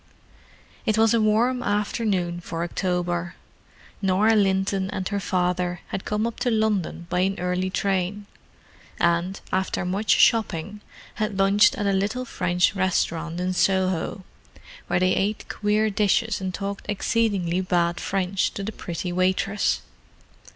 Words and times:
It 0.83 0.97
was 0.97 1.13
a 1.13 1.21
warm 1.21 1.61
afternoon 1.61 2.39
for 2.39 2.63
October. 2.63 3.35
Norah 4.01 4.35
Linton 4.35 4.89
and 4.89 5.07
her 5.09 5.19
father 5.19 5.81
had 5.89 6.05
come 6.05 6.25
up 6.25 6.39
to 6.39 6.49
London 6.49 7.05
by 7.07 7.19
an 7.19 7.37
early 7.39 7.69
train, 7.69 8.25
and, 8.99 9.39
after 9.53 9.85
much 9.85 10.09
shopping, 10.09 10.81
had 11.21 11.37
lunched 11.37 11.75
at 11.75 11.85
a 11.85 11.93
little 11.93 12.25
French 12.25 12.73
restaurant 12.75 13.39
in 13.39 13.53
Soho, 13.53 14.23
where 14.87 14.99
they 14.99 15.13
ate 15.13 15.47
queer 15.49 15.91
dishes 15.91 16.41
and 16.41 16.51
talked 16.51 16.85
exceedingly 16.89 17.61
bad 17.61 17.99
French 17.99 18.51
to 18.55 18.63
the 18.63 18.71
pretty 18.71 19.11
waitress. 19.11 19.81